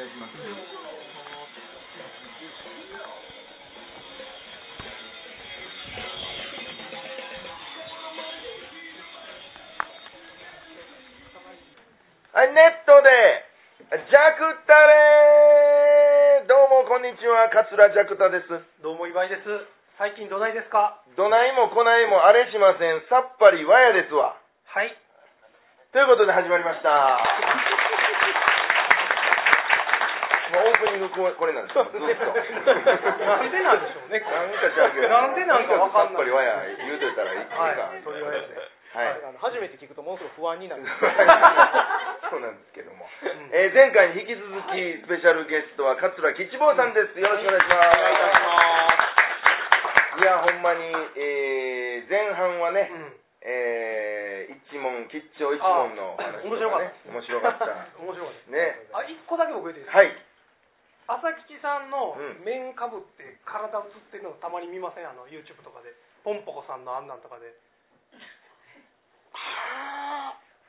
[0.00, 0.32] 願いします
[12.32, 13.10] はい、ネットで、
[13.90, 18.62] ジャクタレーどうもこんにちは、桂ジャクタです。
[18.80, 19.66] どうも岩井です。
[19.98, 21.02] 最近どないですか？
[21.18, 24.36] どないもこないもあれしません、さっぱりわやですわ。
[24.70, 24.94] はい。
[25.92, 26.88] ということで始まりました。
[30.54, 32.00] もうオープニングこれこれなんですよ、ずっと。
[32.00, 34.56] なんでなんでしょうね、こなんれ。
[34.56, 37.56] かじゃけどなんでなんかわかんないさっぱりわや言うといたらいいか。
[37.60, 38.56] はい、とりあえず。
[38.90, 39.22] はい。
[39.22, 40.82] あの初めて聞くとものすごく不安になる。
[42.30, 43.06] そうなんですけども、
[43.52, 47.20] えー前回に引き続きスペシャルゲストは桂吉坊さんです。
[47.20, 47.98] よろしくお願いします。
[47.98, 48.50] お願いいたしま
[50.18, 50.22] す。
[50.22, 53.14] いや、ほんまに、えー前半はね、うん。
[53.42, 57.06] えー一問、吉兆一問のお話ね、面白かった。
[57.10, 57.72] 面白かったで
[58.46, 58.50] す。
[58.50, 58.86] ね。
[58.94, 59.98] あ、一個だけ僕言っていいですか？
[59.98, 60.10] はい。
[61.10, 62.46] 朝吉さんのうん。
[62.46, 65.10] 面かぶって体映ってるのたまに見ません？
[65.10, 65.90] あの YouTube とかで。
[66.22, 67.50] ポンポコさんのあんなんとかで。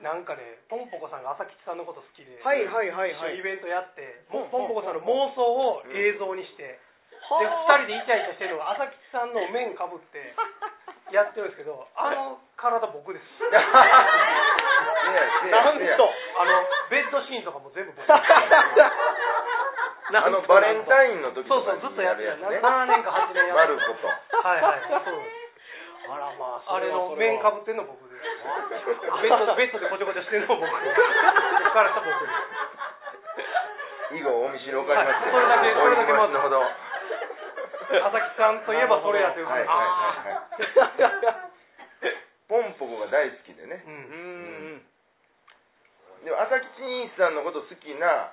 [0.02, 3.38] なんかねポンポコさんが朝吉さんのこと好きで、はいはいはいはい。
[3.38, 10.34] 一緒にイベントやって、うんもうポンポコさんの妄想を映像にして、では2人でイチャイチャしてるのが朝吉さんの面かぶって
[11.14, 13.26] やってるんですけどあの体僕です。
[13.46, 13.62] な
[15.70, 16.10] んと。
[16.42, 18.18] あのベッドシーンとかも全部僕あ
[20.30, 22.60] のバレンタインの時そうそうずっとやってるやるやつね。
[22.60, 24.08] 7年か8年やマルコと。
[24.48, 25.42] はいはい そうです
[26.12, 28.26] あらまあ、あれの面かぶってんの僕です
[29.22, 32.28] ベッドベッドでこちょこちょしてるの僕ですからした僕で
[34.12, 35.14] す以後お見知りおかりません。
[35.14, 36.64] はいそれだけそれだけまずのほど。
[38.04, 39.80] 朝木さんといえばそれやというはいはいあは
[40.98, 41.16] いはい。
[42.50, 43.88] ポンポコが大好きでねー。
[43.88, 44.86] ううんん。
[46.26, 48.32] でも朝吉兄さんのこと好きな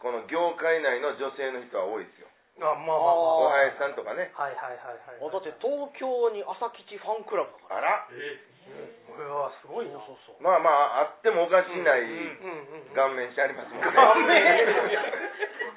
[0.00, 2.28] この業界内の女性の人は多いですよ。
[2.56, 3.12] あまあまあま
[3.44, 4.32] 小林さんとかね。
[4.36, 8.08] あはいはいはいはいあだって東京に朝吉ファンクラブだから。
[8.08, 8.08] あら。
[8.08, 10.42] うわすごいなそうそうそう。
[10.42, 10.70] まあま
[11.00, 13.92] ああってもおかしないうんうん顔面してありますもんね。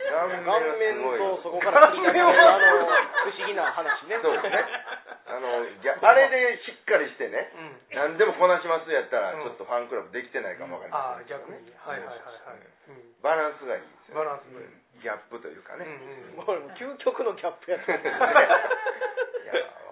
[0.09, 2.87] 顔面顔面とそこから繰り出されるあの
[3.27, 4.17] 不思議な話ね。
[4.23, 4.63] そうですね。
[5.29, 7.53] あのあれでしっかりしてね。
[7.93, 8.17] うん。
[8.17, 9.45] 何でもこなしますやったらうん。
[9.45, 11.69] ちょっとファンクラブできてないかもわかりませんけどああ逆に。
[11.77, 12.65] はいはいはいはい。
[12.89, 13.13] うん。
[13.21, 14.65] バランスがいいですよバランスがいい。
[14.65, 17.95] うんギャップというかね、うんうんもう究極のギャップやった。
[17.95, 18.27] いやわ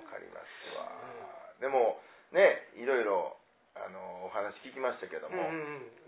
[0.04, 0.92] かりますわ、
[1.60, 3.38] でもねいろいろ
[3.76, 5.56] あのお話聞きましたけども、うんうん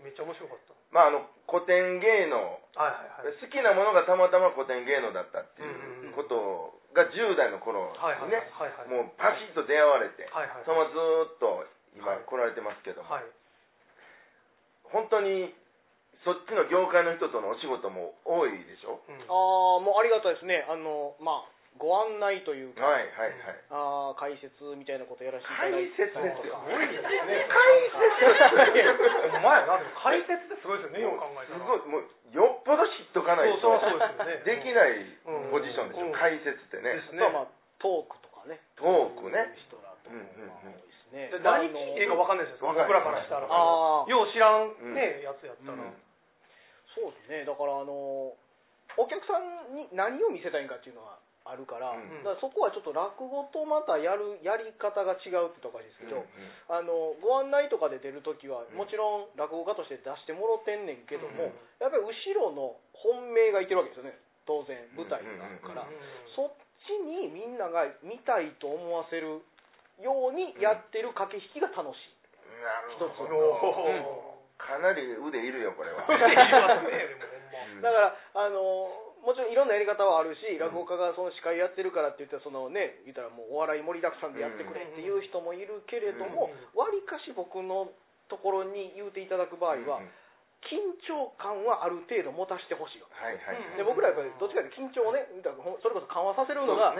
[0.02, 0.04] うん。
[0.04, 0.74] めっちゃ面白かった。
[0.92, 2.60] まああの古典芸能。
[2.76, 3.40] はいはいはい。
[3.40, 8.88] 好きなものがたまたま古典芸能だったっていうことが10代の頃はいはいにね、はいはい。
[8.90, 12.24] もうパシッと出会われて、はいはいそのままずーっと今はい。
[12.26, 13.26] 来られてますけども、はい。
[14.90, 15.54] 本当に
[16.26, 19.16] そっちの業界の人とのお仕事も多いでしょ、うん。
[19.24, 20.66] ああ、もうありがたいですね。
[20.68, 23.64] あの、まあ、ご案内というか、はいはいはい。
[23.72, 26.12] ああ、解説みたいなことやらせていただ解いて。
[26.12, 27.08] 説ですよすごいです。
[27.08, 31.00] ね解説お前な解説ってすごいですよね。
[31.00, 31.64] よく考えたら。
[31.64, 34.60] すごいもうよっぽど知っとかないとそうそうそうですよね。
[34.60, 36.12] できないうんポジションでしょ、うん。
[36.12, 38.60] 解説ってね、ですあとはまあ、トークとかね。
[38.76, 39.56] トークね。
[39.64, 41.32] 人らとかうんうんうんまあ多いですね。
[41.32, 42.68] で何聞いていいか分かんないですよ。
[42.68, 43.48] 僕らからしたら。
[43.48, 45.80] ああよう知らんねやつやったら。
[45.80, 45.96] うん。
[46.92, 47.48] そうですね。
[47.48, 48.36] だからあの
[48.98, 51.14] お客さんに何を見せたいんかっていうのが
[51.44, 52.22] あるから,、うん。
[52.24, 56.28] だからそこはちょっと落語とまたやるやり方が違うってとこですけど、うんうん
[56.68, 58.76] あのご案内とかで出るときはうん。
[58.76, 64.18] もちろん落語家として出してもろてんねんけども、うんやっぱり後ろの本命がいてるわけですよね。
[64.46, 65.96] 当然舞台があるから、うん
[66.36, 66.52] そっ
[66.86, 69.42] ちにみんなが見たいと思わせる
[70.00, 72.16] ようにやってる駆け引きが楽しい、
[72.64, 76.04] なる一つほどおかなり腕いるよこれは。
[77.82, 78.88] だからあの
[79.24, 87.92] もちろんいろんなやり方はあるし落語家がその司会やってるからって言ったらそのね言ったらもうお笑い盛りだくさんでやってくれっていう人もいるけれどもうんわりかし僕の
[88.28, 90.00] ところに言うていただく場合は
[90.68, 90.76] 緊
[91.08, 93.80] 張感はある程度持たせてほしいわはいはいはい。
[93.80, 95.24] で僕らやっぱりどっちかというと緊張をね
[95.80, 96.92] それこそ緩和させるのが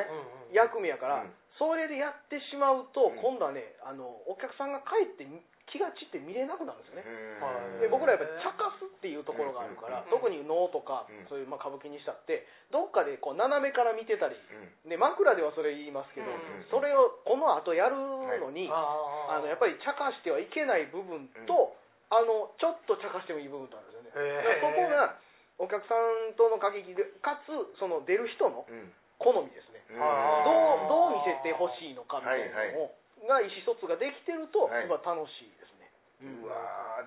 [0.52, 1.32] 役目やからうん。
[1.60, 3.20] それでやってしまうとうん。
[3.20, 5.28] 今度はねあのお客さんが帰って
[5.70, 7.06] 気が散って見れなくなるんですよね。
[7.06, 11.26] うんで僕らやっぱり茶化すっていうところがあるから、うん特に能とか、うん。
[11.30, 12.44] そういうまあ歌舞伎にしたって
[12.74, 14.36] どっかでこう斜めから見てたり
[14.84, 14.90] うん。
[14.90, 21.74] で枕ではそれ言いますけど、うんそれをこの後やるのに、ああのやっぱり茶化してはいけない部分と、
[22.10, 24.58] あのちょっと茶化してもいい部分とあるんですよね。
[24.60, 25.16] そこが
[25.58, 28.92] お客さんとの駆け引きでかつその出る人のうん。
[29.20, 29.84] 好みですね。
[29.92, 32.96] どうどう見せてほしいのかみたいなのを、
[33.28, 34.88] が意思疎通ができてると、はい。
[34.88, 35.52] 今楽しい。
[36.20, 36.54] うわ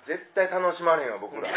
[0.08, 1.44] 絶対楽しまねへんわ僕ら。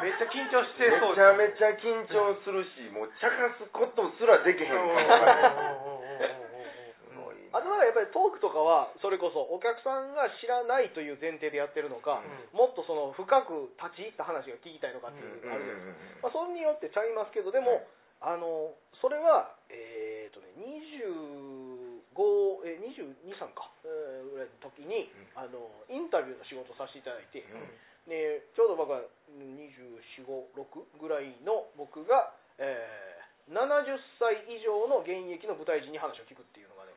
[0.00, 1.14] めっちゃ緊張してめそう。
[1.14, 4.96] ちゃめちゃ緊張するしもうちゃかすことすらできへんかも
[7.52, 17.84] あとはやっぱりトークとかはそれこそお客さんが知らないという前提でやってるのか、うん、もっとその深く立ち入った話が聞きたいのかっていうのがあるじゃないですか、それによってちゃいますけどでも、
[18.22, 18.70] あの
[19.02, 23.49] それはえっ、ー、とね25え、2223
[26.50, 27.46] 仕事をさせていただいて、
[28.10, 29.06] でちょうど僕は
[29.38, 33.20] 2456ぐらいの僕が、えー
[33.50, 33.82] 70
[34.22, 36.94] 歳以上の現役の舞台人に話を聞くっていうのがね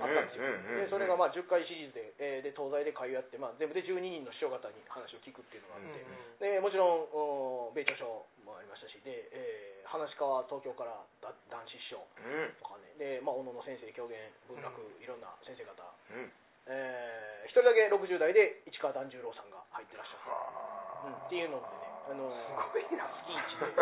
[0.00, 0.48] あったんですよ、
[0.80, 5.92] でそれがまあ10回シリーズで,、えーで東西で会をやって、まあ、全部で12人の師匠方に話を聞くっていうのがあっ
[6.40, 14.16] て、でもちろんお米朝賞もありましたしで、えー、話し家は東京からだ男子師匠うんとかねで、まあ、小野の先生狂言
[14.48, 15.84] 文楽、いろんな先生方、
[16.16, 16.32] うん
[16.66, 21.72] えー、一人だけ60代で市川團十郎さんが入ってらっしゃる、うん、はっていうのでね、
[22.10, 23.06] あのーすごいな。
[23.10, 23.76] 月一で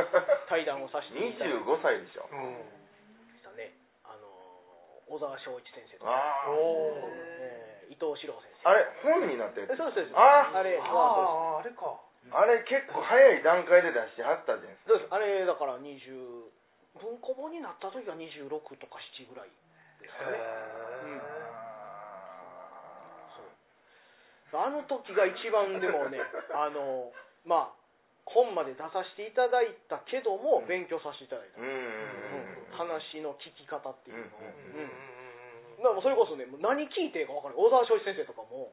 [0.48, 2.28] 対談をさせていただき25歳でしょ。
[2.30, 2.54] うん。
[3.28, 3.72] ましたね、
[4.04, 6.12] あのー小沢昭一先生とか、
[6.52, 8.68] えー伊藤四郎先生。
[8.68, 9.72] あれ本になったやつ。
[9.72, 10.16] えそうですそうです。
[10.20, 10.84] ああれは
[11.58, 11.96] あーあれか。
[12.30, 14.92] あれ結構早い段階で出してはったじゃないですか。
[14.92, 15.14] そうです。
[15.14, 16.52] あれだから20
[17.00, 19.48] 文庫本になった時が26とか7ぐらい
[20.02, 20.36] ですかね
[23.32, 23.46] そう
[24.52, 26.18] あの時が一番でもね
[26.54, 27.12] あの
[27.44, 27.78] まあ
[28.24, 30.66] 本まで出させていただいたけども、うん。
[30.68, 34.90] 勉強させていただいた、うんうんうん話の聞き方っていうのを、うんうん
[35.78, 38.70] だからそれこそね何聞いていいか分からない小沢昭一先生とかも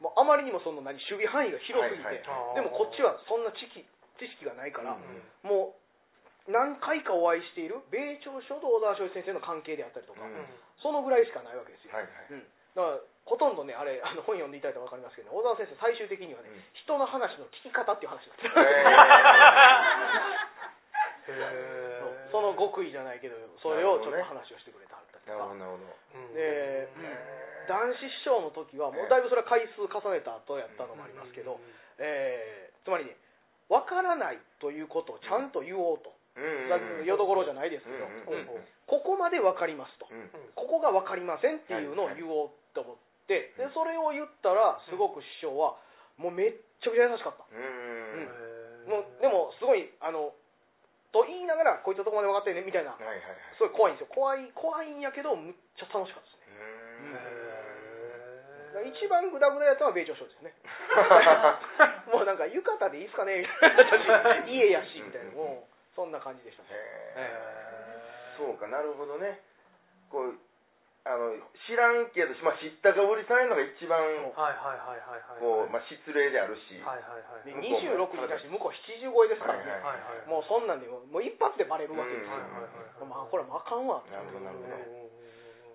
[0.00, 3.86] もうあまりにもその何守備範囲が広すぎて、はいはいでもこっちはそんな知識
[4.18, 10.44] 知識がないから、うんもう何回かお会いしている米朝書と小沢昭一先生の関係であったりとか、うん。
[10.82, 12.12] そのぐらいしかないわけですよ、はいはい。
[12.32, 12.44] うん、
[12.76, 16.60] だからほとんどねあれあの本読んでいただいたら分かりますけど、小沢先生最終的にはね、うん。
[16.76, 18.52] 人の話の聞き方っていう話なんですよ、
[21.32, 22.28] へー。
[22.34, 25.38] その極意じゃないけどそれをちょっと話をしてくれたはったりとか。
[25.38, 25.84] なるほどなるほど。
[26.18, 26.34] うん。
[26.34, 26.88] で、
[27.68, 31.60] 男子師匠の時はもうだいぶそれは回数重ねた後やったのもありますけど、
[31.98, 33.16] えーつまりね
[33.68, 36.68] 分からないということをちゃんと言おうと、うん。
[36.68, 36.76] だ
[37.06, 38.44] よどころじゃないですけど、うん。
[38.44, 38.60] うん。
[38.60, 38.68] うん。
[38.86, 40.28] ここまで分かりますと、うん。
[40.54, 45.76] ここが分かりませんっていうのを言おうと思って、でそれを言ったらすごく師匠は
[46.16, 48.90] もうめっちゃくちゃ優しかった、うん。
[48.90, 50.32] もうでもすごいあの
[51.12, 53.38] と言いながらこういったところまで分かってるねみたいなはいはいはい。
[53.56, 54.14] すごい怖いんですよ。
[54.14, 56.44] 怖い怖いんやけどむっちゃ楽しかったですね。
[58.84, 60.52] 一番グダグダやったのは米朝賞ですね。
[62.10, 66.68] もうなんか浴衣でいいっすかねみたいな私家やしみたいなもうそんな感じでしたね。
[68.36, 69.40] そうかなるほどね。
[70.10, 70.34] こう
[71.04, 71.36] あの
[71.68, 84.00] 知らんけど、まあ、知ったかぶりされるのが一番はいはいはいはいはいこう、まあ、失礼であるし、はいはいはいで向こうも26に対して向こう70超えですからね、はいはいはいもうそんなんでもうもう一発でバレるわけですよ、はいはいはいまあこれもあかんわ。
[84.08, 85.04] なるほどなるほど。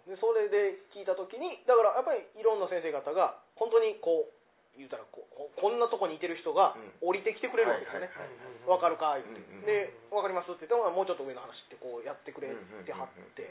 [0.09, 4.33] でそれで聞いた時にだからやっぱりいろんな先生方が本当にこう
[4.73, 6.73] 言うたらこうここんなとこにいてる人が
[7.05, 12.53] 降りてきてくれるわけですよね、はいはいわかるか言って、うんうんでわかりますって言ったらもうちょっと上の話ってこうやってくれ
[12.85, 13.49] てはって、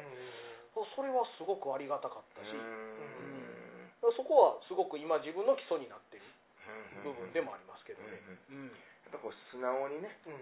[0.75, 4.15] それはすごくありがたかったし、うん。
[4.15, 6.25] そこはすごく今自分の基礎になってる
[7.03, 8.21] 部分でもありますけどね、
[8.51, 8.67] うん。
[9.09, 10.33] やっぱこう素直にねうん。
[10.33, 10.41] うん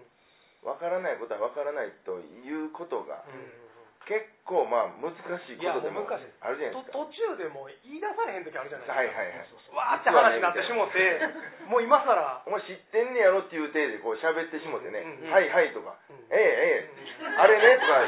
[0.65, 3.76] わからないことはわからないということがうん
[4.07, 5.11] 結構まあ難
[5.43, 6.95] しいことでもあるじゃないですか。
[6.95, 9.75] と途中でもう言い出されへん時あるじゃないはいですか。
[9.75, 11.19] はいはいわーって話になってしもて
[11.67, 15.35] もう今さらお前知ってんねやろっていう体でこう喋ってしもてね、うんうん。
[15.35, 16.23] はいはいとか、うん。
[16.31, 18.07] ええええ、あれねとか、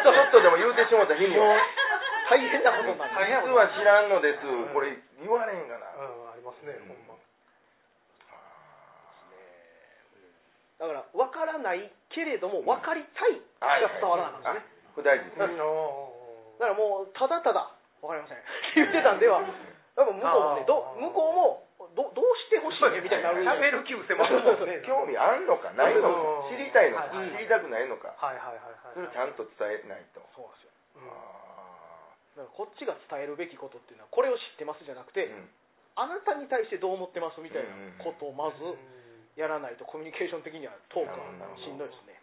[0.00, 1.60] ちょっとでも言うてしもた日には、
[2.32, 3.12] 大変なことになる。
[3.12, 4.40] 大変実は知らんのです、
[4.72, 5.84] これ言われへんかな。
[6.00, 6.88] うんありますねうん。
[6.88, 7.14] ほんま。
[10.80, 13.68] だから分からないけれども分かりたいしか
[14.00, 15.38] 伝わらなかったんですね、これ大事です。
[15.38, 15.44] ね。
[15.44, 16.58] うん。
[16.58, 17.70] だからもうただただ
[18.00, 18.38] 分かりません。
[18.38, 18.40] っ
[18.74, 19.42] て言ってたんでは。
[19.94, 23.30] 多分向こうもねど向こうもどどうしてほしいね みたいにな。
[23.30, 26.08] る喋る気失せますもんね興味あんのかないのか。
[26.08, 26.56] うん。
[26.56, 27.14] 知りたいのか。
[27.14, 28.14] はい知りたくないのか。
[28.16, 28.58] はいはいはい
[28.94, 30.20] それはいちゃんと伝えないと。
[30.34, 30.70] そうなんですよ。
[30.96, 31.34] うんあ
[32.34, 35.50] だからこっちが伝えるべきことっていうのはこれを知ってますじゃなくて、ーうん。
[35.94, 37.70] あなたに対してどう思ってますみたいな
[38.02, 38.78] ことをまずうん
[39.36, 41.16] やらないとコミュニケーション的にはトークは
[41.58, 42.18] しんどいですね、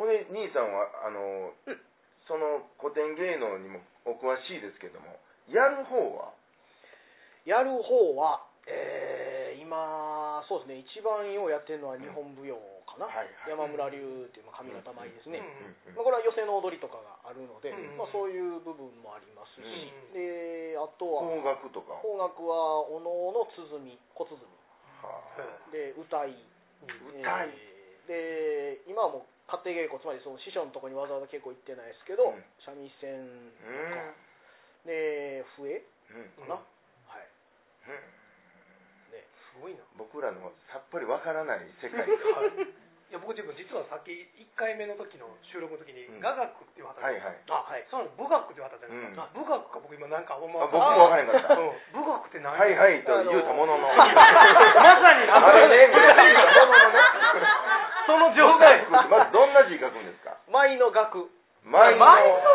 [0.00, 1.76] ほんで兄さんはあの、うん。
[2.30, 5.18] その古典芸能にもお詳しいですけども
[5.50, 6.30] やる方は？
[7.42, 13.54] やる方は、えー今そうですね一番ようやってるのは日本舞踊かな、はいはい。
[13.54, 15.42] 山村流っていうまあ上方舞ですね、
[15.86, 21.98] うんまあ、これは寄席の踊りとかがあるので、うんまあ、そういう部分もありますし、うんであとは邦楽とか。
[22.02, 23.68] 邦楽はお能の鼓
[24.14, 24.38] 小鼓
[25.02, 25.18] は
[25.74, 26.34] で歌い
[26.86, 27.50] 歌い
[28.06, 32.44] えーで今はもう家庭稽古つまりその師匠のところにわざわざ稽古行ってないですけど、うん。
[32.62, 33.50] 三味線うん
[34.86, 35.82] で笛
[36.14, 36.46] うん。
[36.46, 36.64] かな、うん。
[37.10, 37.26] はい。
[39.10, 39.26] ね。
[39.50, 39.82] すごいな。
[39.98, 42.06] 僕らのさっぱりわからない世界。
[43.10, 43.12] い。
[43.12, 46.20] や僕自分実はさっき1回目の時の収録の時にうん。
[46.22, 47.42] 雅楽って言わはったはいはい。
[47.50, 47.84] あはい。
[47.90, 48.14] そうなの。
[48.14, 49.10] 武学って言わはったじゃない。
[49.10, 49.42] ですか、うん。
[49.42, 51.58] 武学か僕今なんか思あ僕も分からへんかった。
[51.58, 51.74] うん。
[51.98, 52.54] 武学って何？
[52.54, 53.90] はいはいと言うたものの。
[53.98, 55.26] まさに。
[55.26, 56.38] あれねみたいな。
[56.38, 57.69] もののね
[58.10, 58.86] その状態。
[58.90, 60.34] ま ずどんな字書くんですか？
[60.50, 61.30] 舞の楽
[61.62, 61.98] 舞の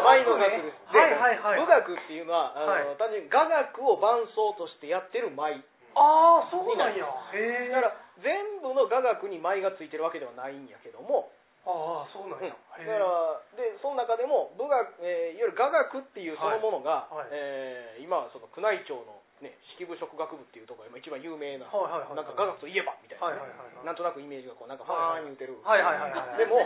[0.03, 0.91] 舞の楽です。
[0.91, 1.59] で、はいはいはい。
[1.61, 2.83] 武楽っていうのはあの、はい。
[2.97, 5.63] 単純に雅楽を伴奏としてやってる舞。
[5.95, 7.05] ああそうなんや。
[7.31, 11.31] へえだから全部の雅楽に舞がついてるわけではないんやけども、
[11.65, 12.45] ああそうなんうん。
[12.45, 17.29] や、だからでその中でも武楽、えーいわゆる雅楽っていうそのものが、はいはい。
[17.33, 23.85] えー今はその宮内庁の、ね、式部職学部っていうところが一番有名な、はいはいはいなんか雅楽といえばみたいなね、はいはいはいはい。
[23.85, 26.61] なんとなくイメージがこうなんかファーン言うてる、はいはいはいはいでも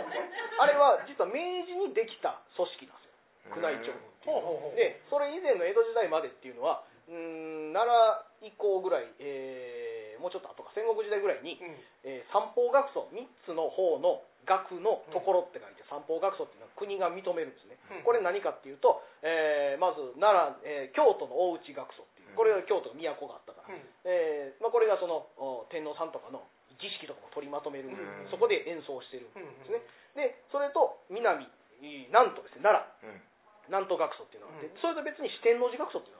[0.60, 3.56] あれは実は明治にできた組織なんですよ。
[3.56, 3.96] 宮内庁
[4.28, 9.89] ほうほうほうでそれ以前の江戸時代までっていうのはうーん奈良以降ぐらい、えー
[10.20, 11.74] もうちょっと後か戦国時代ぐらいに、うん。
[12.04, 18.04] えー三方学祖3つの方の学のところって書いて、三方学祖っていうのは国が認めるんですね、うん。
[18.04, 23.80] これ何かっていうと、えーまず奈良、えー京都の大内学祖っていうこれは京都の都があったから、うん。
[24.04, 26.44] えーまあ、これがそのお天皇さんとかの
[26.80, 28.28] 儀式とかも取りまとめる、うん。
[28.30, 29.84] そこで演奏してるんですね、
[30.16, 31.44] でそれと南
[31.80, 33.08] いい南都ですね奈良。
[33.08, 33.20] うん。
[33.68, 34.80] 南都学祖っていうのがあって、うん。
[34.82, 36.19] それと別に四天王寺学祖っていうの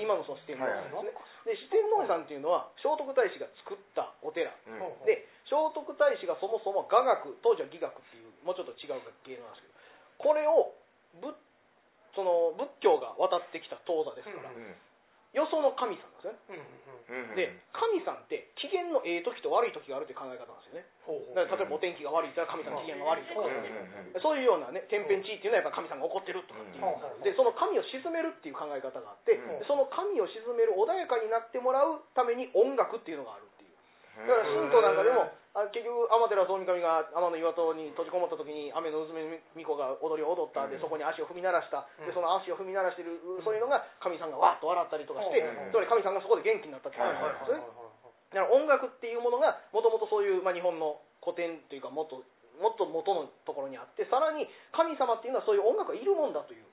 [0.00, 1.12] 今のその四天王寺ですね、
[1.44, 4.50] で四天王寺さんっていうのは聖徳太子が作ったお寺。
[4.66, 4.80] うん。
[5.04, 9.74] で聖徳太子がそもそも雅楽当時は義学っていうもうちょっと違う芸能なんですけど
[10.18, 10.72] これを
[11.20, 11.36] 仏
[12.14, 14.74] その仏教が渡ってきた当座ですから、うん
[15.34, 16.62] うんよその神さんなんですね。
[17.10, 17.34] うんうんうん。
[17.34, 21.36] うんで神さんって機嫌のええ時と悪い時があるっていう考え方なんですよねほうほう。
[21.36, 29.58] だから例えばお天気が悪いって言ったら神さんの機嫌が悪いとか、うんうんうんそういうようなね天変地異っていうのはやっぱ神さんが怒ってるとかっていうのがあるでその神を鎮めるっていう考え方があって、うん。
[29.58, 33.74] でその神を鎮める穏やかになってもらうために音楽っていうのがあるっていう。
[34.22, 39.22] だから神道なんかでもあ結局天照大神が天の岩戸に閉じこもった時に雨のうずめ
[39.54, 40.82] 巫女が踊りを踊ったでうん。
[40.82, 41.86] そこに足を踏み鳴らした。
[42.02, 42.14] でうん。
[42.14, 45.70] その足を踏み鳴らしてるそういうのが神さんがわっと笑ったりとかしてうん。
[45.70, 47.62] つまり神さんがそこで元気になったって話なんですね。
[48.34, 52.26] だから音楽っていうものがもともとそういう、まあ、日本の古典というかもっと
[52.58, 56.66] もっと元のところにあってさらに神様っていうのはそういう音楽がいるもんだという。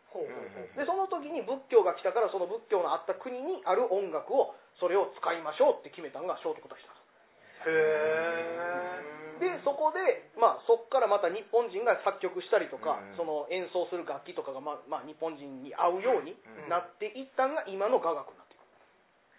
[0.74, 7.01] でその時に仏教が来たからその仏教のあった国にある音楽をそれを使いましょうって決めたのが聖徳太子なん
[7.66, 13.18] へでそこで、まあ、そこからまた日本人が作曲したりとか、うん。
[13.18, 16.70] その演奏する楽器とかが、まあまあ、日本人に合うようにうん。
[16.70, 18.62] なっていったのが今の雅楽になっていく。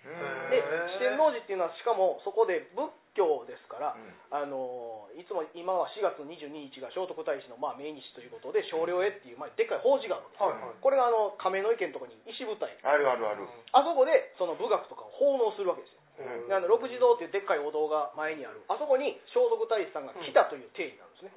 [0.02, 0.58] うんで
[0.98, 4.10] 四天王寺っていうのはしかもそこで仏教ですから、うん。
[4.34, 10.42] あのいつも今は4月22日が聖徳太子のまあ命日ということで少量絵っていう、まあ、でっかい法事があるんです。
[10.42, 10.82] よはいはい。
[10.82, 12.74] これがあの亀の池のところに石舞台。
[12.82, 13.46] あるあるある。
[13.70, 16.48] あそこでその武学とかを奉納するわけですようん。
[16.48, 18.62] であの六地堂っていうでっかいお堂が前にある。
[18.70, 21.34] あそこに聖徳太子さんが来たという体になるんですね、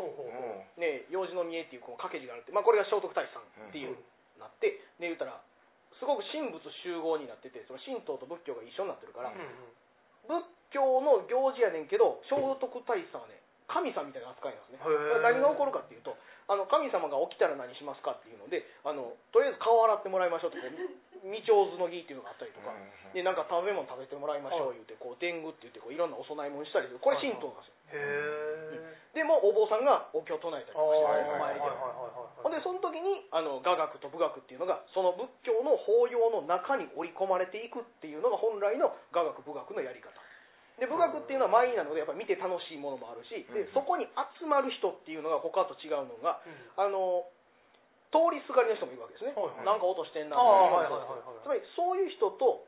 [0.77, 3.97] ね幼児の見えっていうこの掛け字があるって、まあ、これが聖徳太子さんっていう、
[4.37, 5.41] なってで言ったら
[5.97, 9.31] すごく神仏集合になっててその神道と仏教が一緒になってるから、
[10.27, 10.43] 仏
[10.75, 15.25] 教の行事やねんけど聖徳太子さんはね神様みたいな扱いなんですね。
[15.25, 16.13] 何が起こるかっていうと
[16.45, 22.69] あの神様が起きたら何しますかっていうのであのとりあえず顔洗ってもらいましょうってこう未長図の儀っていうのがあったりとか、
[23.13, 27.75] でなんか食べ物食べてもらいましょう言うてこう天狗って言ってこういろんなお供え物したりするこれ神道なんですよ。
[27.93, 31.65] へえでもお坊さんがお経を唱えたりとかしてはいお参りで
[32.43, 40.11] ほんででその時にあの雅楽と武学っていうのがその仏教の法要の中に織り込まれていくっていうのが本来の雅楽武学のやり方。
[40.79, 43.73] で武学っていうのは舞なのでやっぱり見て楽しいものもあるしでうん。
[43.73, 44.07] そこに
[44.39, 46.43] 集まる人っていうのが他と違うのが
[46.75, 47.23] あの
[48.15, 49.67] 通りすがりの人もいるわけですね、はいはい。
[49.67, 50.39] なんか落としてんな。
[51.43, 52.63] つまりそういう人と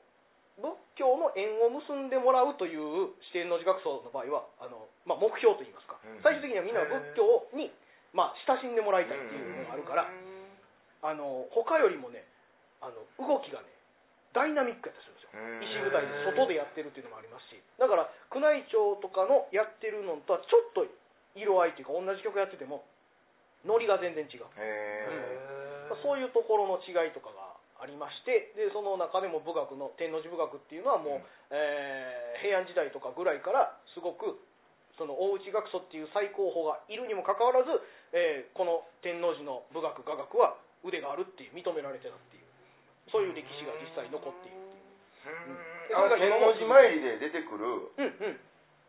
[0.59, 6.19] 仏教の縁を結んでもらうという四天王寺学僧の場合はあの、まあ、目標といいますか、うん。
[6.19, 7.71] 最終的にはみんな仏教に、
[8.11, 12.25] まあ、親しんでもらいたいっていうのがあるから、あの他よりもね
[12.81, 13.69] あの動きがね
[14.33, 15.37] ダイナミックやったりするんですよ。
[15.37, 15.63] うん。
[15.63, 17.61] 石舞台で外でやってるっていうのもありますし。
[17.77, 20.89] だから宮内庁とかのやってるのとはちょっと
[21.37, 22.81] 色合いというか同じ曲やってても
[23.67, 24.47] ノリが全然違う。
[24.57, 34.37] へまあそういうところの違いとかがありましてでその中でも武学の天王寺武学っていうのはもう、えー平安時代とかぐらいからすごく
[34.93, 37.69] その大内学祖っていう最高峰がいるにもかかわらず、
[38.13, 42.45] えーこの天王寺の武学雅楽は腕があるっていう認められてたっていう
[43.09, 45.97] そういう歴史が実際残っているっていう。
[45.97, 48.39] ーあの天王寺参りで出てくるうんうん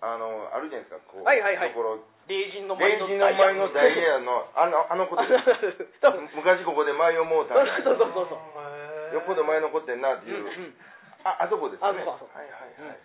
[0.00, 1.74] あのあるじゃないですかこうはいはいはい。
[1.74, 1.98] ところ。
[2.28, 5.80] 霊人のレンジの前のダイヤのあのあのことです。
[6.04, 8.38] 多分昔ここで前をもうたそうそうそうそうそう。
[8.62, 10.74] へーよっぽど前残ってんなっていう、
[11.24, 11.88] ああそこですね。
[11.88, 12.38] あそこあそこ。
[12.38, 12.98] はいはいはい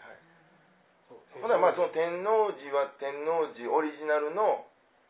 [1.39, 1.49] ほん。
[1.49, 4.67] ならまあその天王寺は天王寺オリジナルの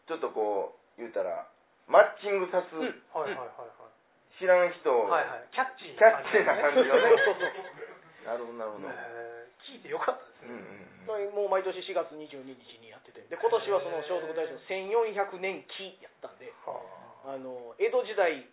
[0.08, 1.48] ちょっとこう言うたら
[1.88, 3.04] マッチングさす、うん。
[3.12, 4.38] はいはいはいはい。
[4.38, 5.48] 知らん人を、はいはい。
[5.52, 7.02] キャッチーキャッチーな感じのね。
[8.26, 8.88] なるほどなるほど、
[9.74, 10.62] 聞いてよかったですうんね
[11.10, 11.50] うんうん。
[11.50, 13.26] もう毎年4月22日にやってて。
[13.26, 16.78] で今年はその聖徳太子の1400年期やったんでは
[17.34, 17.38] あ。
[17.42, 18.46] の江戸時代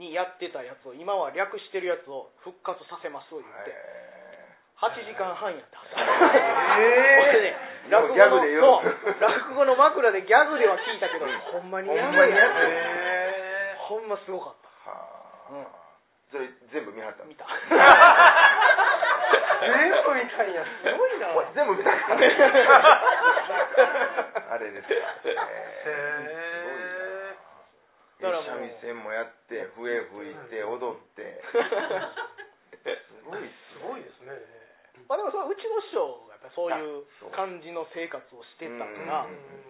[0.00, 3.78] にやってたやつを今は略してるやつを復活させますと言ってへ
[4.82, 7.30] 8時間半やったはずへー。
[7.30, 7.54] 俺ね
[7.94, 8.82] 落語の
[9.20, 14.96] 落語の枕でギャグでは聞いたけどほんまにやるんやほんまにやってるへほんますごかっーは
[15.52, 15.66] あ、うん。
[16.32, 17.46] それ全部見はったた見た。
[17.46, 17.54] 全
[19.64, 21.32] 部みたいやすごいな。
[21.34, 21.90] これ全部見た。
[24.54, 25.34] あれですかへへ
[25.82, 25.90] す
[28.20, 31.42] ごいなだからもう三味線もやって笛吹いて踊って。
[32.84, 34.32] すごいっすすごいですね。
[35.08, 39.26] まあでもそうちの師匠がやっぱりそういう感じの生活をしてたかうんら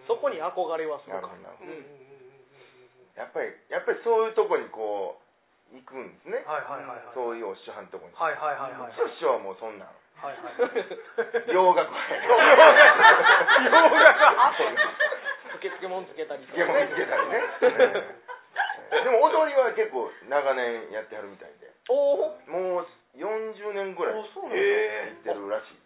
[0.07, 1.49] そこに憧れはすごなかった。
[1.49, 1.83] るほどなん。
[3.15, 5.24] やっぱりやっぱりそういうとこにこう
[5.73, 7.15] 行くんですね、はいはいはいはい。
[7.15, 8.91] そういうお師匠はんとこに、はいはいはいはい。
[8.91, 11.91] うちの師匠はもうそんなんはいはい洋楽。
[11.91, 11.99] は
[15.59, 17.41] 受付もんつけたりといやもうつけたりね
[19.03, 25.79] でも踊りは結構長年やってはるみたいでおおもう40年ぐらいあそうなんだやってるらしい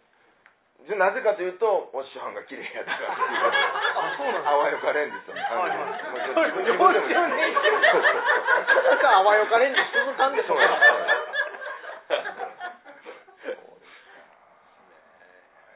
[0.88, 5.34] でなぜかというとお師匠が綺麗やったからあそうなんだあわよかれんですよ。
[5.36, 10.80] ねはいはいもうちょっと自分でも40年なかなかあわよかれんで続かんでしょそううなん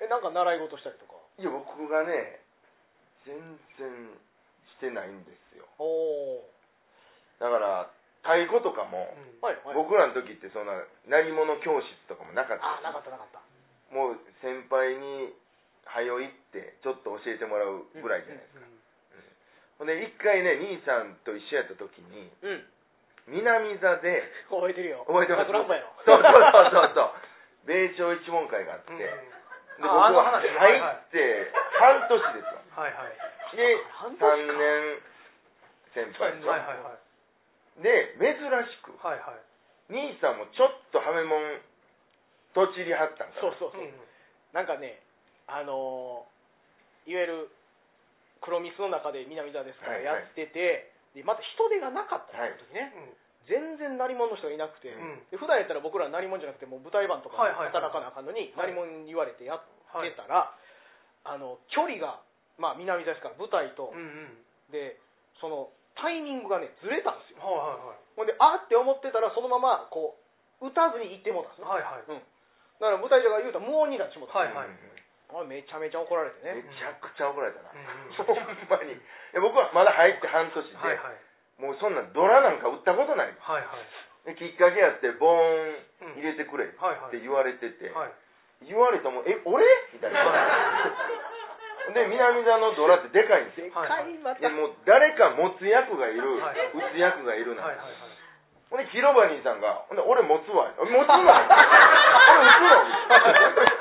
[0.02, 1.14] えなんか習い事したりとか。
[1.38, 2.40] いや僕がね
[3.26, 3.38] 全
[3.78, 3.90] 然
[4.76, 5.66] してないんですよ。
[5.78, 6.50] おお
[7.40, 7.90] だから
[8.22, 9.74] 太鼓とかも、はいはい。
[9.76, 10.72] 僕らの時ってそんな
[11.06, 12.64] 鳴り物教室とかもなかった
[13.92, 15.32] もう先輩に
[15.84, 18.66] 早よ行ってちょっと教えてもらうぐらいじゃないですか、
[19.78, 22.66] ほんで一回ね兄さんと一緒やった時にうん。
[23.26, 24.20] 南座で
[24.52, 25.04] 覚えてるよ。
[25.08, 25.48] 覚えてます？
[25.48, 25.88] 桜んぼやろ。
[26.04, 27.16] そうそうそうそう
[27.64, 28.98] 米朝一門会があって、うん。
[29.00, 29.08] で
[29.80, 31.48] あ僕話入って
[31.80, 32.60] 半年ですよ。
[32.76, 33.16] はいはい。
[33.56, 34.28] で半年か。
[34.28, 35.00] 3年
[35.96, 36.52] 先輩でしょ？
[36.52, 37.00] はいはいはい。
[37.80, 38.36] で珍
[38.68, 39.40] しくはいはい。
[39.88, 41.60] 兄さんもちょっとハメモン
[42.52, 43.92] とちりはったんそうそうそう、うん。
[44.52, 45.00] なんかね
[45.48, 46.33] あのー
[47.06, 47.52] いわゆる
[48.40, 52.52] 黒ミスの中で南座ですからやってて、でまた人手がなかったはい。
[52.60, 52.92] 時ね、
[53.48, 55.20] 全然鳴り物の人がいなくて、うん。
[55.30, 58.74] で普段やったら僕ら鳴り物じゃなくてもう舞台番とか働かなあかんのに、はい。
[58.74, 60.52] 鳴り物言われてやってたら、
[61.24, 62.20] あの距離が
[62.60, 63.92] まあ南座ですから舞台と、
[64.72, 65.00] で
[65.40, 67.40] そのタイミングがねずれたんですよ。
[67.40, 70.20] ほんであって思ってたらそのままこ
[70.60, 72.06] う打たずに行ってもうたんですね、はいはい。
[72.08, 72.22] うん、
[72.80, 74.68] だから舞台上が言うたら無音になってしもうた、はいはい
[75.34, 77.84] あめちゃめちゃ怒られてめね、ちゃくちゃ怒られたな、うん
[78.26, 78.36] ほん
[78.70, 79.00] まに。
[79.40, 81.62] 僕はまだ入って半年で、はいはい。
[81.62, 83.34] もうそんなドラなんか打ったことない。
[83.40, 84.30] はいはい。
[84.30, 87.20] できっかけやってボーン入れてくれってはいはい。
[87.20, 88.12] 言われてて、はい。
[88.62, 89.64] 言われてもえ俺？
[89.92, 90.22] みたいな。
[91.92, 93.66] で南座のドラってでかいんですよ。
[93.66, 97.86] でかいもう誰か持つ役がいる、はい打つ役がいるな、はいはい
[98.70, 101.28] ほんで広場兄さんが「ほんで俺持つわ」「持つの?」「俺打
[102.50, 103.78] つの?」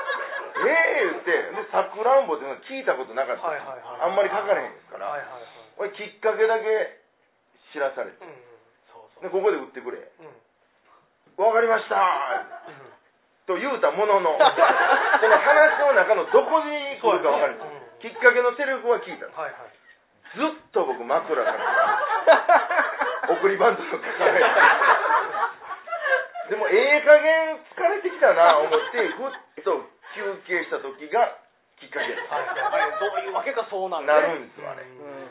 [0.68, 3.42] ええ言ってでさくらんぼっていうのは聞いたことなかった。
[3.42, 4.02] し、はいはいはい。
[4.02, 7.02] あんまり書かれへんですから、はいはいはいこれきっかけだけ
[7.74, 8.22] 知らされて。
[8.24, 8.34] うん
[8.94, 9.98] そうでここで打ってくれ。
[9.98, 10.28] うん。
[10.28, 10.34] うん
[11.42, 11.98] 「わかりました」
[12.70, 12.94] うん。
[13.46, 17.58] と言うたもののこの話の中のどこに来るか分かるん。
[17.58, 18.14] ですうん。
[18.14, 19.84] きっかけのセリフは聞いたはいはい。
[20.38, 21.58] ずっと僕枕から。
[23.34, 24.44] 送りバントの抱えて。
[26.50, 29.82] でもええ加減疲れてきたな思ってふっと
[30.14, 31.38] 休憩した時が
[31.82, 32.22] きっかけです。
[32.30, 32.46] はい。
[33.02, 34.84] どういうわけかそうなんなるねんですよあれ。
[34.86, 35.28] うん。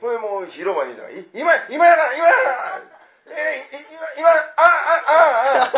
[0.00, 2.88] これもう広場にいたらい今今やから今やから
[3.30, 5.76] えー、い今今あああ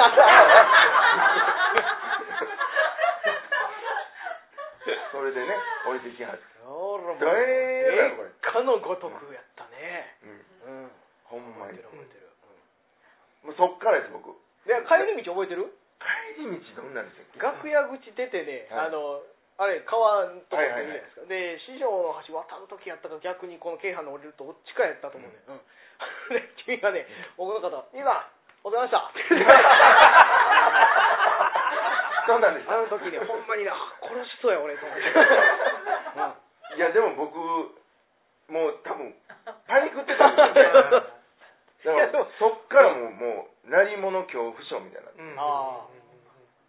[5.11, 5.50] それでね
[5.90, 6.46] 降りてきはか
[8.62, 10.94] のごとくやったねうんうん
[11.26, 12.62] ほんまに覚えてる覚えて
[13.42, 15.74] る、もうそっからです僕で帰り道覚えてる
[16.35, 17.40] 帰り道どんなんでしたっけ？
[17.40, 18.87] 楽屋口出てね、はい。
[18.87, 19.23] あの
[19.59, 25.61] あれ川のとこるじゃないですか、で師匠の橋渡る時やったか逆にこの京阪の降りるとどっちかやったと思うね、うん。
[26.35, 28.27] で君がね僕の方「いいな
[28.64, 29.12] お疲れ様でした」
[32.27, 35.03] そうなんですあの時ねほんまにな殺しそうや俺と思って、
[36.77, 37.37] いやでも僕
[38.49, 39.14] もう多分
[39.68, 42.07] パニックってたんですよね。
[42.09, 45.35] だからそっからもうもう鳴り物恐怖症みたいなうん。
[45.38, 45.87] あ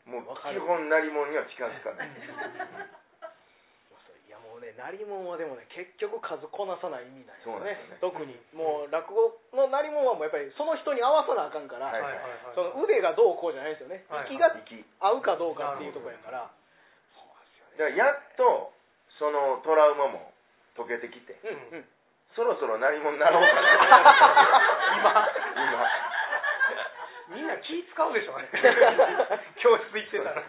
[0.06, 2.12] もう基本鳴り物には近づかない。
[4.28, 7.72] いやもうね鳴り物はでもね結局数こなさない意味なんですよね。
[7.72, 8.36] ね特に。
[8.54, 12.22] もう落語の鳴り物はもうやっぱりその人に合わさなあかんから、はいはいはい。
[12.22, 14.84] はいその腕がどうこうじゃないですよね、はい息が息。
[15.00, 16.50] 合うかどうかっていうところやから。
[17.16, 18.74] そうだからやっと
[19.20, 20.34] そのトラウマも
[20.76, 21.90] 解けてきてなんですよねうんうん。
[22.36, 23.62] そろそろ鳴り物になろうかな。
[25.64, 26.13] 今
[27.34, 28.38] みんな気使うでしょ。
[29.62, 30.44] 教室行ってたら。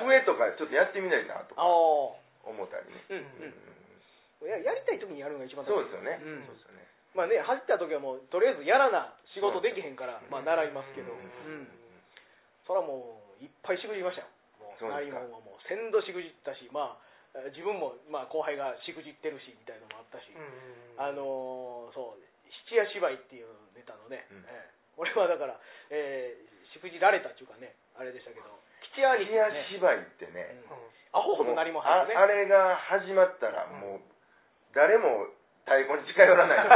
[0.00, 1.62] 今笛とかちょっとやってみないなとか。
[1.62, 3.24] ああ思ったりね、うんうん。
[4.42, 6.46] うんややりたい時にやるのが一番そうですよね、うん。
[6.46, 6.82] そうですよね。
[7.14, 11.68] まあね走った時はもうとりあえずやらな仕事できへんから、まあ習いますけど、ううんん
[12.66, 14.28] それはもういっぱいしくじりましたよ。
[14.58, 15.20] もそうですか。
[15.20, 20.26] う鳴り物はもう先度しくじったしまあえー自分もまあ後輩がしくじってるしみたいなのもあったし、
[20.98, 22.22] あのーそう
[22.68, 24.44] 七夜芝居っていうネタのね、うん。
[24.48, 25.56] ええ 俺はだから、
[25.90, 28.48] えーしくじられたっていうかねあれでしたけど
[28.80, 31.18] 吉兄ね、芝居ってね、うん。
[31.18, 31.60] アホほどね。
[31.60, 31.64] あ
[32.26, 34.00] れが始まったらもう
[34.74, 35.28] 誰も
[35.64, 36.58] 太鼓に近寄らない。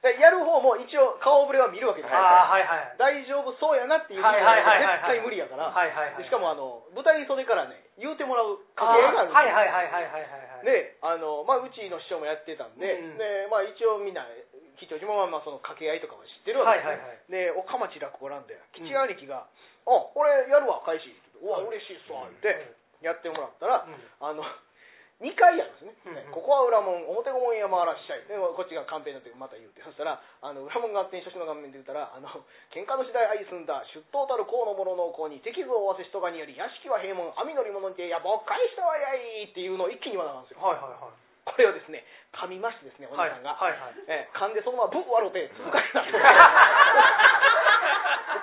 [0.00, 2.96] でやる方も一応顔ぶれは見るわけですよ、ああはいはい。
[2.96, 4.56] 大丈夫そうやなっていうはいは
[4.96, 10.72] 絶対無理やから、はいはいはいでしかもあの舞台袖からね言うてもらうあ掛け合いがあるんですよ。
[10.72, 13.18] であの、まあ、うちの師匠もやってたんで,、うん。
[13.18, 14.24] でまあ、一応みんな
[14.80, 19.44] 吉祥寺もまあまあその掛け合いとかは知ってるわけですよ、はいで岡町落語なんで吉兄貴が
[19.84, 23.86] 「あ俺やるわ開始」うわ嬉しいっすわ」ってやってもらったら、
[24.20, 24.44] あの
[25.20, 29.82] 2回やるんですね、ここは裏門表御門山らっしゃいでこっちがカンペになってまた言うて。
[29.84, 32.28] そしたらあの裏門合点初心の顔面で言ったらあの
[32.72, 40.64] 喧嘩の次第愛すんだ出頭たる河の者の子に敵具を合わせ人がにより屋敷は平門網乗り物にてやぼっかいしたわやいっていうのを一気に言わなあかんですよ。
[40.64, 42.04] はいはいはいこれをですね
[42.36, 43.80] 噛みましてですねお兄さんが、はいはい。
[43.80, 46.04] はいえー噛んでそのままブッ笑うて続かれた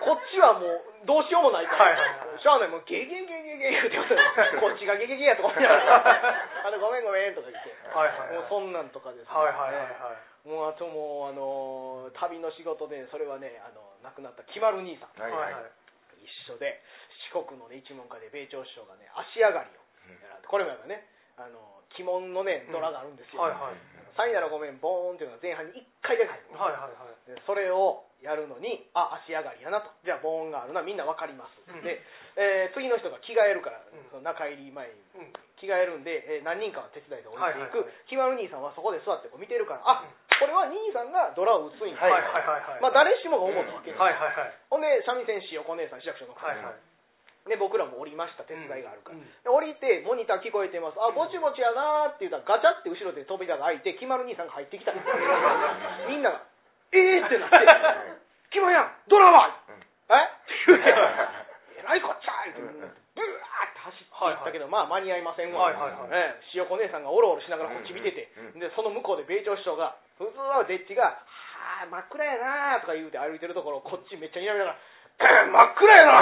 [0.04, 2.40] こっちはもうどうしようもないから、はいはいはい。
[2.40, 8.40] しゃあないもうゲゲゲゲゲゲって言われてこっちがゲゲゲやとか思いながらあのごめんごめんとか言って、はいはいはい。
[8.40, 10.48] もうそんなんとかですね、はいはいはいはい。
[10.48, 15.16] もうあともうあのー旅の仕事でそれはねあの亡くなった木丸兄さん。
[15.20, 15.54] はいはい。
[15.54, 15.72] はい
[16.24, 16.82] 一緒で
[17.32, 19.80] 四国の、ね、一門家で米朝師匠がね足上がりを
[20.24, 21.08] やられてこれもやっぱね
[21.40, 23.78] あの鬼門のねドラがあるんですよ、はいはい。
[24.18, 27.32] サイならごめんボーンっていうのが前半に1回だけ入るはいはいはい。
[27.32, 29.94] でそれをやるのにあ足上がりやなと。
[30.02, 30.82] じゃあボーンがあるな。
[30.82, 31.86] みんな分かります、うん。
[31.86, 32.02] で、
[32.34, 33.86] えー次の人が着替えるから、ん。
[34.10, 34.98] その中入り前に。
[35.22, 35.34] うん。
[35.62, 38.10] 着替えるんで、えー何人かは手伝いで降りていく、はいはいはい。
[38.10, 40.02] 木丸兄さんはそこで座ってこう見てるからあ
[40.42, 42.82] これは兄さんがドラを打つんや、はいはいはいはいはい。
[42.82, 43.94] まあ誰しもが思ったわけ。
[43.94, 44.54] です、はいはいはい。
[44.74, 46.76] ほんで三味線師横姉さん市役所の方、はいはい
[47.48, 51.00] で僕らも降りました手伝いがあるから、うんで降りてモニター聞こえてます。
[51.00, 56.42] あぼちぼちやなーって言ったらガチャって後ろで扉が開いて木丸兄さんが入ってきたみんなが
[56.92, 57.56] 「えー!」ってなって
[58.52, 59.76] 「木丸やんドラはうん。
[59.76, 60.24] え？
[60.24, 60.90] って言うて
[61.80, 66.10] 「えらいこっちゃい!」ってブワーって走っていったけど、まあ間に合いませんわ、はいはいはい。
[66.12, 66.42] ええ。
[66.54, 71.04] 塩子姉さんがおろおろしながらこっち見てて、うんうんでその向こうで米朝師匠が普通はデッチが
[71.58, 74.78] 「はあ真っ暗やな」とか言うて歩いてるところこっちめっちゃ睨みながら
[75.24, 76.14] 「真っ暗やな」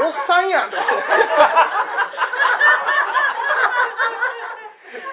[0.00, 0.82] おっさんやんとか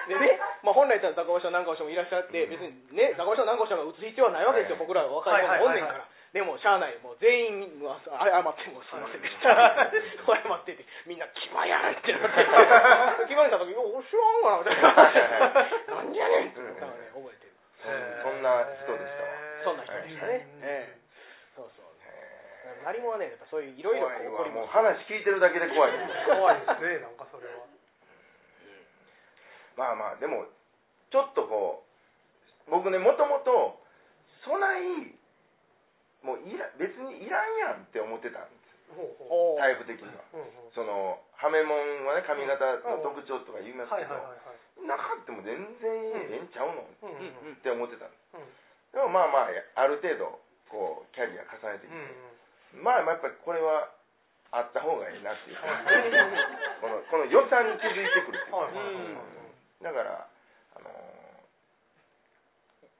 [0.08, 14.92] でね、まあ、本来だったら高尾師匠南川師匠もいらっしゃって別にね高尾師匠南川師匠が打つ必要はないわけですよ、はい僕らは若い者もおんねんから、はいはいはいでもしゃあないもう全員は謝ってもすいませんでした謝っててみんな「キマやん」ってなってキマれた時「お知らんがな」みたいな
[16.04, 17.56] 「なんでやねん」って言ったからね覚えてる
[18.20, 19.27] そんな人でした
[20.08, 20.98] でしたね、ええ。
[21.54, 21.88] そうそう
[22.84, 27.64] 成もはねやっぱそういういろいろ起こります話聞いてるだけで怖いです怖いですねなんかそれは。
[29.76, 30.44] まあまあでも
[31.10, 31.84] ちょっとこ
[32.68, 33.80] う僕ねもともと
[34.44, 35.16] そない
[36.20, 38.92] もういら別にいらんやんって思ってたんです。
[38.92, 40.20] ほうほおータイプ的には。
[40.34, 40.72] ううんうん。
[40.76, 44.12] そのハメモンはね髪型の特徴とか言いますけど
[44.84, 46.84] なかっても全然ええんちゃうの？
[46.84, 48.36] って思ってたんです。
[48.36, 51.96] うんでもまあまあある程度こうキャリア重ねてきて、
[52.80, 53.90] まあまあやっぱりこれは
[54.50, 55.58] あった方がいいなっていう。
[56.80, 59.18] このこの予算に気づいてくるっていう。
[59.82, 60.26] だから
[60.76, 60.90] あの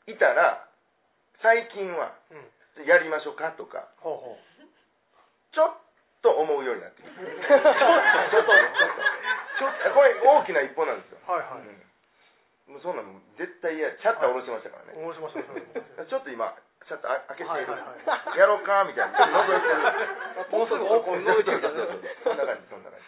[0.06, 0.64] ーいたら
[1.42, 2.50] 最近はうん。
[2.86, 5.54] やりましょうかとかほうほう。
[5.54, 5.74] ちょっ
[6.22, 7.58] と思うようになってきてちょっとちょっと
[8.30, 9.02] ちょっと。
[9.58, 11.60] ちょっとこれ大きな一歩なんですよ、はいはい。
[11.60, 11.87] うん
[12.68, 13.88] もうそんなんもう絶対嫌。
[13.96, 15.00] シャッター下ろしましたからね。
[15.00, 16.54] 面白い面白い面白いちょっと今
[16.86, 19.18] シャッター開けてはいはいはやろうかみたいな。
[19.18, 20.52] 覗いてる。
[20.52, 21.60] もうすぐオープン覗いてる
[22.24, 23.06] そんな感じそんな感じ